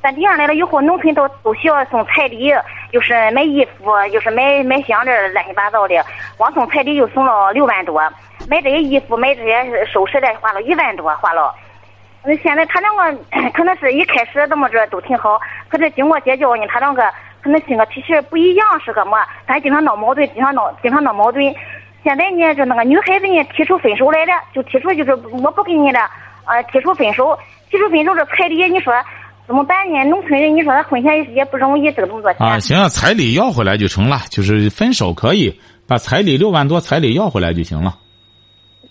[0.03, 2.51] 咱定下来了以后，农村都都需要送彩礼，
[2.93, 6.03] 又是买衣服，又是买买项链，乱七八糟的。
[6.39, 8.01] 光送彩礼就送了六万多，
[8.49, 11.55] 买这些衣服、买这些首饰的花了一万多，花了。
[12.25, 13.15] 那现在他两个
[13.53, 17.03] 可能是一开始怎么着都挺好，可是经过结交呢，他两个
[17.43, 19.23] 可能性格脾气不一样，是个么？
[19.47, 21.55] 咱经常闹矛盾，经常闹，经常闹矛盾。
[22.03, 26.01] 现在呢，就那个女孩子呢提出分手来了，就提出就是我不跟你了，
[26.45, 27.39] 啊，提出分手，
[27.71, 28.93] 提出分手这彩礼，你说？
[29.47, 30.05] 怎么办呢？
[30.05, 32.61] 农村人，你说他婚前也不容易挣，这么多钱啊！
[32.61, 35.53] 行，彩礼要回来就成了，就是分手可以
[35.89, 37.97] 把彩礼六万多彩礼要回来就行了。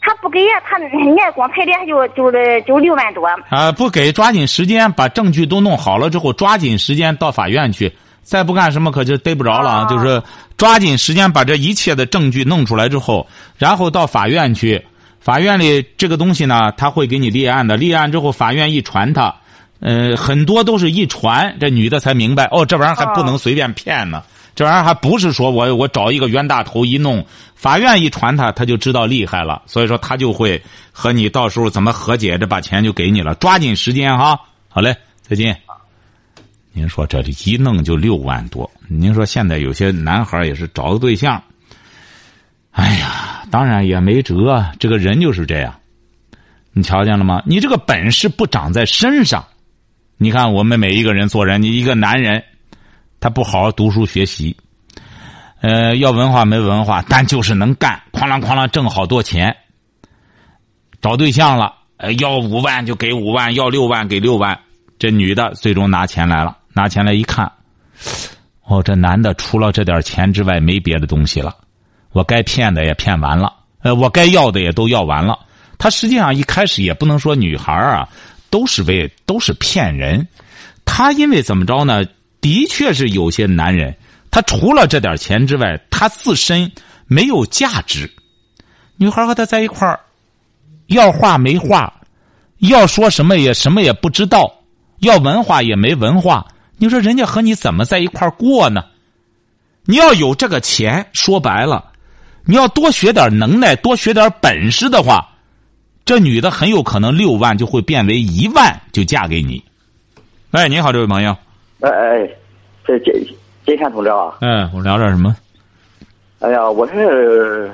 [0.01, 2.29] 他不给呀，他人家光彩礼就就
[2.67, 3.25] 就六万多。
[3.49, 7.93] 啊，不给，抓紧时间把证据都弄好了之后，抓紧时间到法院去。
[8.21, 9.69] 再不干什么，可就逮不着了。
[9.69, 10.21] 啊就是
[10.59, 13.25] 抓紧时间把这一切的证据弄出来之后，
[13.57, 14.85] 然后到法院去。
[15.21, 17.77] 法院里这个东西呢，他会给你立案的。
[17.77, 19.33] 立案之后，法院一传他。
[19.79, 24.21] 呃，很多都是一传，这女的才明白哦，这玩意儿还不能随便骗呢。
[24.53, 29.61] 这玩意儿还不是说我我找一个冤大头一弄，法院一传他，他就知道厉害了。
[29.65, 33.33] 所以说他就会和你到时候怎么和解，这把钱就给你了。
[33.35, 34.93] 抓紧时间哈，好嘞，
[35.25, 35.68] 再见。
[36.71, 41.43] 您说这里一弄就六万多，您说现在有些男孩也是找个对象，
[42.71, 45.73] 哎呀，当然也没辙，这个人就是这样。
[46.71, 47.41] 你瞧见了吗？
[47.45, 49.45] 你这个本事不长在身上。
[50.17, 52.43] 你看，我们每一个人做人，你一个男人，
[53.19, 54.55] 他不好好读书学习，
[55.61, 59.55] 呃，要文化没文化，但就是能干，哐啷哐啷挣好多钱。
[61.01, 64.59] 找对象了，呃，要五万就给五万，要六万给六万。
[64.99, 67.51] 这女的最终拿钱来了，拿钱来一看，
[68.63, 71.53] 哦，这男的除了这点钱之外没别的东西了，
[72.13, 75.37] 我该骗的也骗完了，呃，我该要的也都要完了。
[75.77, 78.07] 他实际上一开始也不能说女孩啊。
[78.51, 80.27] 都是为都是骗人，
[80.83, 82.03] 他因为怎么着呢？
[82.41, 83.95] 的确是有些男人，
[84.31, 86.71] 他除了这点钱之外，他自身
[87.05, 88.11] 没有价值。
[88.97, 89.99] 女孩和他在一块儿，
[90.87, 91.93] 要话没话，
[92.57, 94.51] 要说什么也什么也不知道，
[95.01, 96.47] 要文化也没文化。
[96.79, 98.83] 你说人家和你怎么在一块过呢？
[99.85, 101.91] 你要有这个钱，说白了，
[102.45, 105.27] 你要多学点能耐，多学点本事的话。
[106.05, 109.63] 这女的很有可能六万就会变为一万，就嫁给你。
[110.51, 111.35] 哎，你好，这位朋友。
[111.81, 112.29] 哎哎，
[112.85, 113.13] 这金
[113.65, 114.37] 金山同志啊。
[114.41, 115.35] 嗯，我聊点什么？
[116.39, 117.69] 哎呀，我是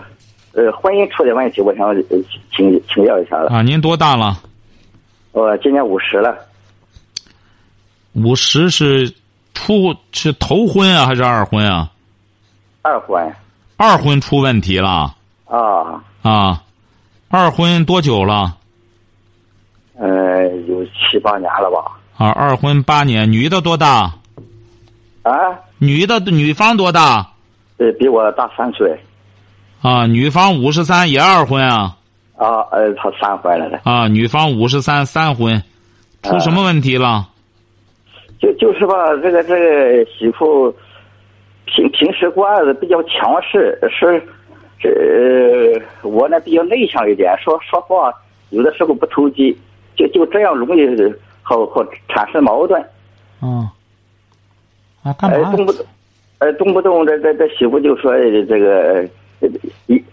[0.53, 1.95] 呃婚姻出点问题，我想
[2.55, 4.41] 请请教一下啊，您多大了？
[5.31, 6.35] 我今年五十了。
[8.15, 9.13] 五十是
[9.53, 11.91] 初是头婚啊，还是二婚啊？
[12.81, 13.35] 二婚。
[13.77, 15.15] 二婚出问题了。
[15.45, 16.01] 啊。
[16.21, 16.63] 啊。
[17.27, 18.55] 二婚多久了？
[19.99, 21.91] 呃，有七八年了吧。
[22.17, 24.13] 啊，二婚八年，女的多大？
[25.23, 25.33] 啊？
[25.77, 27.31] 女的女方多大？
[27.77, 28.97] 呃，比我大三岁。
[29.81, 31.97] 啊，女方五十三，也二婚啊？
[32.37, 33.81] 啊，呃，他三婚了的。
[33.83, 35.61] 啊，女方五十三，三婚，
[36.23, 37.27] 出什么问题了？
[38.39, 40.73] 就就是吧，这个这个媳妇
[41.65, 44.21] 平平时过日子比较强势，是
[44.79, 48.13] 这我呢比较内向一点，说说话
[48.49, 49.57] 有的时候不投机，
[49.95, 50.87] 就就这样容易
[51.41, 52.83] 好好产生矛盾。
[53.41, 53.67] 嗯。
[55.03, 55.51] 啊，干嘛？
[55.55, 55.85] 动不动，
[56.39, 59.07] 呃，动不动这这这媳妇就说这个
[59.87, 60.03] 一。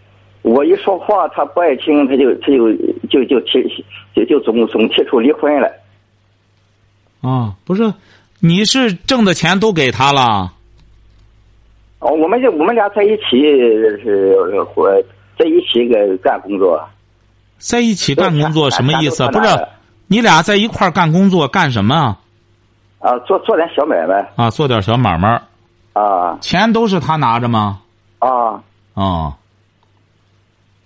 [0.42, 2.72] 我一说话，他不爱听，他就他就
[3.08, 5.72] 就就提就就总总提出离婚来。
[7.22, 7.94] 啊，不是，
[8.40, 10.52] 你是挣的钱都给他了？
[12.00, 13.40] 哦，我们就我们俩在一起
[14.02, 14.90] 是活
[15.38, 16.85] 在一起个干工作。
[17.58, 19.26] 在一起干工作什么意思？
[19.28, 19.68] 不是，
[20.08, 22.18] 你俩在一块干工作干什么？
[22.98, 24.28] 啊，做做点小买卖。
[24.37, 25.40] 啊，做点小买卖。
[25.92, 26.37] 啊。
[26.40, 27.80] 钱都是他拿着吗？
[28.18, 28.61] 啊。
[28.94, 29.37] 啊。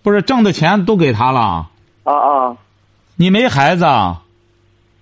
[0.03, 1.66] 不是挣的钱都给他了，
[2.05, 2.57] 啊啊！
[3.16, 3.85] 你没孩子？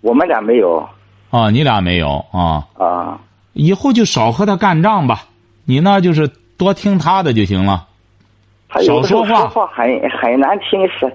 [0.01, 0.89] 我们俩没有。
[1.35, 2.65] 啊，你俩没有啊？
[2.79, 3.19] 啊！
[3.55, 5.25] 以后就少和他干仗吧，
[5.65, 7.89] 你呢就是多听他的就行了。
[8.81, 9.41] 少说话。
[9.41, 11.13] 说话很很难听，是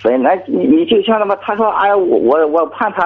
[0.00, 0.40] 很难。
[0.46, 3.02] 你你就像他妈，他说：“哎，我我我盼他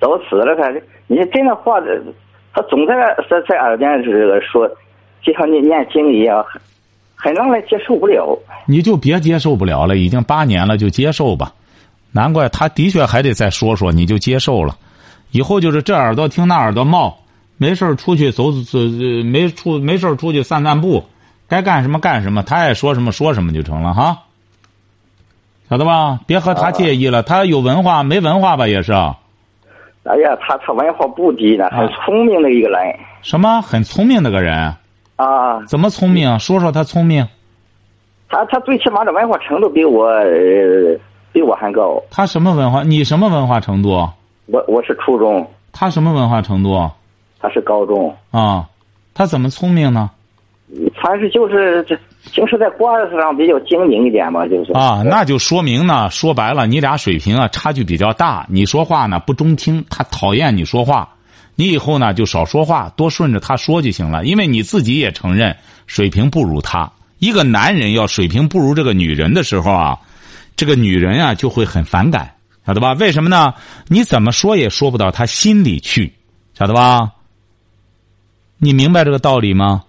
[0.00, 0.70] 早死了。”他，
[1.08, 1.78] 你真的话，
[2.54, 2.94] 他总在
[3.28, 4.66] 在在耳边是说，
[5.22, 6.42] 就像你念经一样。
[7.14, 9.96] 很让人接受不了，你就别接受不了了。
[9.98, 11.52] 已经八年了，就接受吧。
[12.12, 14.74] 难怪他的确还得再说说，你就接受了。
[15.30, 17.18] 以后就是这耳朵听那耳朵冒，
[17.58, 18.78] 没事出去走走，
[19.24, 21.04] 没出没事出去散散步，
[21.48, 24.22] 该干什么干什么，他爱说什么说什么就成了哈。
[25.68, 26.20] 晓得吧？
[26.26, 28.92] 别和他介意了，他有文化没文化吧也是。
[28.92, 32.78] 哎呀，他他文化不低呢，很聪明的一个人。
[33.22, 33.60] 什么？
[33.60, 34.74] 很聪明的个人。
[35.16, 36.38] 啊，怎么聪明？
[36.38, 37.26] 说说他聪明。
[38.28, 40.08] 他他最起码的文化程度比我
[41.32, 42.00] 比我还高。
[42.10, 42.84] 他什么文化？
[42.84, 44.08] 你什么文化程度？
[44.46, 45.48] 我我是初中。
[45.72, 46.90] 他什么文化程度？
[47.38, 48.14] 他是高中。
[48.30, 48.66] 啊，
[49.12, 50.10] 他怎么聪明呢？
[50.96, 51.96] 他是就是这
[52.32, 54.72] 就是在官司上比较精明一点嘛，就是。
[54.72, 58.44] 啊，那就说明呢，说白了，你俩水平啊差距比较大。
[58.48, 61.08] 你说话呢不中听，他讨厌你说话。
[61.54, 64.24] 你以后呢就少说话，多顺着他说就行了。
[64.24, 65.56] 因为你自己也承认
[65.86, 66.90] 水平不如他。
[67.18, 69.98] 一个男人要水平不如这个女人的时候啊，
[70.56, 72.30] 这个女人啊就会很反感，
[72.66, 72.94] 晓得吧？
[72.94, 73.54] 为什么呢？
[73.86, 76.12] 你怎么说也说不到他心里去，
[76.52, 77.12] 晓得吧？
[78.58, 79.84] 你明白这个道理吗？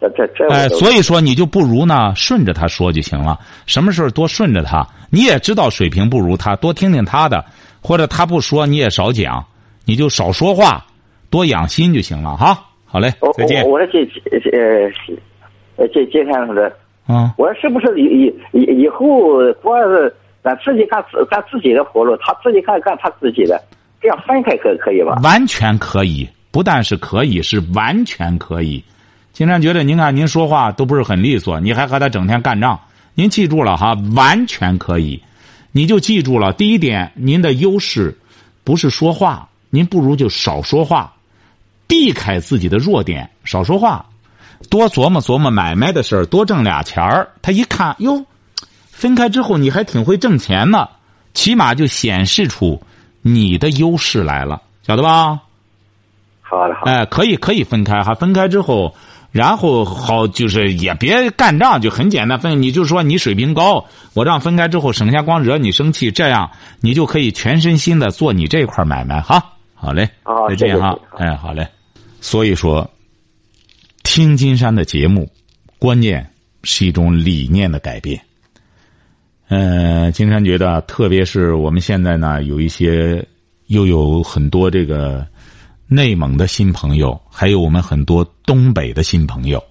[0.00, 3.38] 这这这哎，所以说你就不如呢顺着他说就行了。
[3.66, 7.44] 什么事多顺着他，你也知道水平不如他，多听听他的，
[7.80, 9.44] 或者他不说你也少讲。
[9.84, 10.86] 你就少说话，
[11.28, 12.66] 多养心就行了哈。
[12.84, 13.66] 好嘞，再见。
[13.66, 13.98] 我说这
[14.52, 14.92] 呃
[15.74, 16.72] 呃这接下来的，
[17.08, 19.06] 嗯，我说是不是以以以后
[19.62, 23.62] 过是咱自己干自干自己的活路，他自己干干他自己的，
[24.00, 25.20] 这样分开可可以吧？
[25.22, 28.82] 完全可以，不但是可以，是完全可以。
[29.32, 32.80] 经常觉得您看您说话都不是很利索，你还和他整天干仗，
[33.14, 35.22] 您记住了哈，完全可以。
[35.70, 38.18] 你就记住了，第一点，您的优势
[38.64, 39.48] 不是说话。
[39.70, 41.14] 您不如就少说话，
[41.86, 44.04] 避开自己的弱点，少说话，
[44.68, 47.26] 多琢磨琢磨买卖的事儿，多挣俩钱儿。
[47.40, 48.22] 他一看哟，
[48.92, 50.88] 分开之后你还挺会挣钱呢，
[51.34, 52.80] 起码就显示出
[53.20, 55.40] 你的优势来了，晓得吧？
[56.42, 56.82] 好的，好。
[56.84, 58.14] 哎，可以，可以分开哈。
[58.14, 58.94] 分开之后，
[59.32, 62.62] 然后好就是也别干仗，就很简单分。
[62.62, 66.50] 你就说你水平高，我这样分开之后，省下光惹你生气，这样
[66.80, 69.42] 你就可以全身心的做你这块买卖哈。
[69.74, 70.08] 好嘞，
[70.48, 70.96] 再见哈！
[71.16, 71.66] 哎，好嘞。
[72.20, 72.88] 所以说，
[74.04, 75.28] 听金山的节目，
[75.78, 76.30] 关键
[76.62, 78.22] 是一种理念的改变。
[79.52, 83.22] 呃，金山觉得，特别是我们现在呢，有一些
[83.66, 85.26] 又有很多这个
[85.86, 89.62] 内蒙的新朋友，还有我们很多东北的新朋友。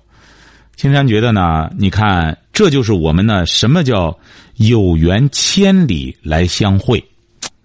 [0.76, 4.15] 金山觉得呢，你看，这就是我们呢，什么叫
[4.58, 7.04] 有缘千里来相会，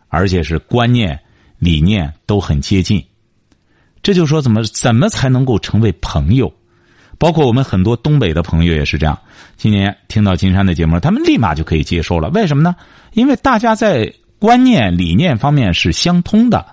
[0.09, 1.21] 而且是观念。
[1.59, 3.03] 理念都很接近，
[4.03, 6.51] 这就说怎么怎么才能够成为朋友？
[7.19, 9.19] 包括我们很多东北的朋友也是这样。
[9.57, 12.29] 今年听到金山的节目，他们立马就可以接受了。
[12.31, 12.77] 为什么呢？
[13.15, 16.65] 因为大家在观念、理念方面是相通的。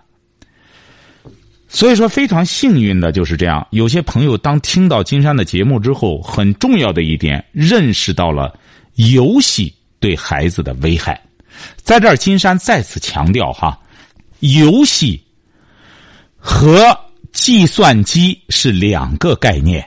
[1.69, 3.65] 所以说，非常幸运的就是这样。
[3.71, 8.53] 有些朋友当听到金山的节目之后，很重要的一点，认识到了
[8.95, 11.19] 游戏对孩子的危害。
[11.77, 13.79] 在这儿，金山再次强调哈。
[14.41, 15.19] 游戏
[16.37, 16.95] 和
[17.31, 19.83] 计算机是两个概念。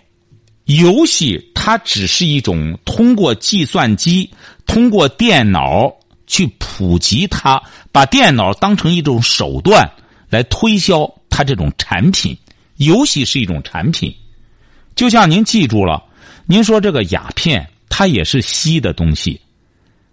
[0.66, 4.30] 游戏它只是一种通过计算机、
[4.66, 5.92] 通过电脑
[6.26, 7.60] 去普及它，
[7.90, 9.90] 把电脑当成一种手段
[10.28, 12.36] 来推销它这种产品。
[12.76, 14.14] 游戏是一种产品，
[14.94, 16.04] 就像您记住了，
[16.44, 19.40] 您说这个鸦片它也是吸的东西，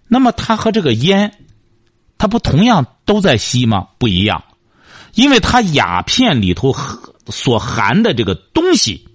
[0.07, 1.33] 那么它和这个烟，
[2.17, 3.89] 它不同样都在吸吗？
[3.97, 4.41] 不一样。
[5.15, 6.73] 因为它鸦片里头
[7.27, 9.05] 所含的这个东西，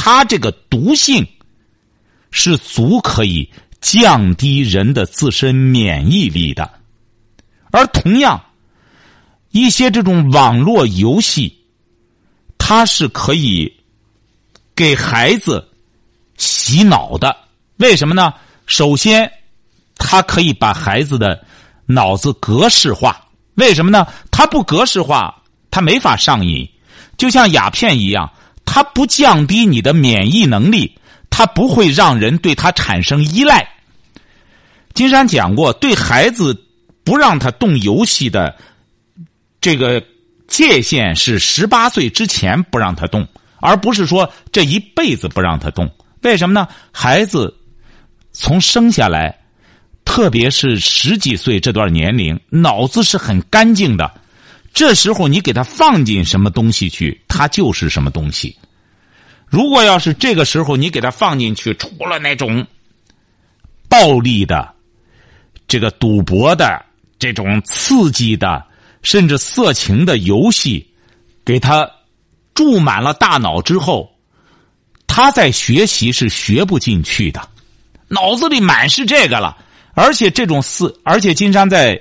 [0.00, 1.26] 它这个毒性
[2.30, 6.70] 是足可以降低人的自身免疫力的，
[7.72, 8.40] 而同样
[9.50, 11.52] 一些这种网络游戏，
[12.56, 13.70] 它是可以
[14.76, 15.68] 给孩子
[16.36, 17.36] 洗脑的。
[17.78, 18.32] 为什么呢？
[18.66, 19.30] 首先，
[19.96, 21.44] 它可以把孩子的
[21.86, 23.20] 脑子格式化。
[23.56, 24.06] 为什么呢？
[24.30, 25.42] 它不格式化，
[25.72, 26.70] 它没法上瘾，
[27.16, 28.32] 就像鸦片一样，
[28.70, 30.94] 它不降低你的免疫能力，
[31.30, 33.66] 它不会让人对它产生依赖。
[34.92, 36.54] 金山讲过，对孩子
[37.02, 38.54] 不让他动游戏的
[39.58, 40.04] 这个
[40.46, 45.90] 界限是十八岁之前不让他动，而不是说这一辈子不让他动。
[46.20, 46.68] 为什么呢？
[46.92, 47.56] 孩子
[48.32, 49.34] 从生下来。
[50.04, 54.10] 特别是十几岁这段年龄，脑子是很干净的。
[54.78, 58.56] 这时候你给他放进什么东西去，他就是什么东西。
[59.48, 62.64] 如果要是这个时候你给他放进去，除了那种
[63.88, 64.72] 暴力的、
[65.66, 66.80] 这个赌博的、
[67.18, 68.64] 这种刺激的，
[69.02, 70.88] 甚至色情的游戏，
[71.44, 71.90] 给他
[72.54, 74.08] 注满了大脑之后，
[75.08, 77.48] 他在学习是学不进去的，
[78.06, 79.58] 脑子里满是这个了。
[79.94, 82.00] 而且这种四，而且金山在，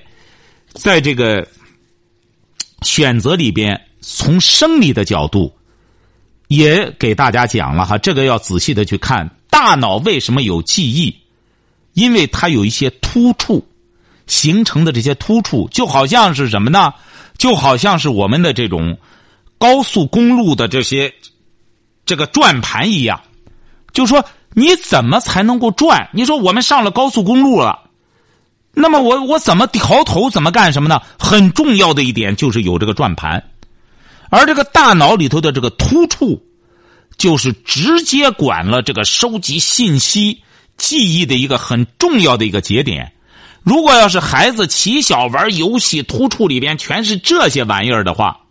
[0.76, 1.44] 在这个
[2.82, 5.54] 选择里边，从生理的角度，
[6.48, 11.16] 也给大家讲了哈，这个要仔细的去看大脑为什么有记忆，
[11.94, 13.68] 因为它有一些突触
[14.28, 16.94] 形成的这些突触，就好像是什么呢？
[17.38, 18.98] 就好像是我们的这种
[19.58, 21.14] 高速公路的这些
[22.06, 23.22] 这个转盘一样，
[23.94, 24.24] 就说
[24.54, 26.10] 你怎么才能够转？
[26.14, 27.87] 你说我们上了高速公路了。
[28.80, 31.02] 那么我我怎么调头怎么干什么呢？
[31.18, 33.44] 很重要的一点就是有这个转盘，
[34.30, 36.40] 而这个大脑里头的这个突触，
[37.18, 40.44] 就是直接管了这个收集信息、
[40.78, 43.12] 记忆的一个很重要的一个节点。
[43.64, 48.42] 如果要是孩子起小玩游戏，突触里边全是这些玩意儿的话，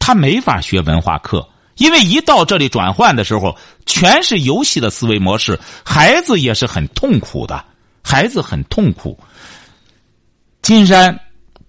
[0.00, 3.56] 他没法学文化课，因为一到这里转换的时候，
[3.86, 7.64] 全是游戏的思维模式，孩子也是很痛苦的。
[8.04, 9.18] 孩子很痛苦。
[10.62, 11.18] 金山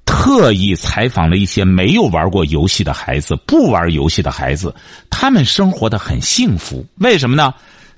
[0.06, 4.74] 特意采访了一些没有玩过游戏的孩子，不玩游戏的孩子，
[5.10, 6.86] 他们生活的很幸福。
[6.98, 7.54] 为什么呢？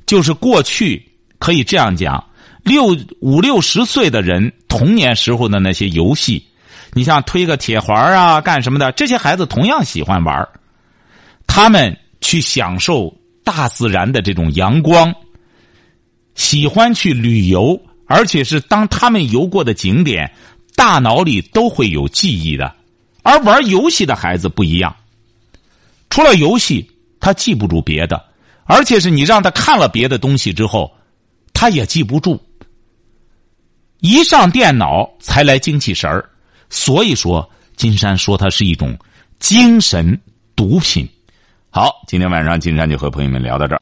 [0.05, 1.05] 就是过去
[1.37, 2.23] 可以这样讲，
[2.63, 6.47] 六五六十岁的人童年时候的那些游戏，
[6.93, 10.47] 你像推个铁环啊，干什么的，这些孩子同样喜欢玩。
[11.45, 13.13] 他们去享受
[13.43, 15.13] 大自然的这种阳光，
[16.35, 17.79] 喜欢去旅游。
[18.07, 20.33] 而且是当他们游过的景点，
[20.75, 22.73] 大脑里都会有记忆的，
[23.21, 24.95] 而玩游戏的孩子不一样。
[26.09, 26.89] 除了游戏，
[27.19, 28.23] 他记不住别的，
[28.63, 30.91] 而且是你让他看了别的东西之后，
[31.53, 32.41] 他也记不住。
[33.99, 36.29] 一上电脑才来精气神儿，
[36.69, 38.97] 所以说金山说它是一种
[39.39, 40.19] 精神
[40.55, 41.07] 毒品。
[41.69, 43.81] 好，今天晚上金山就和朋友们聊到这儿。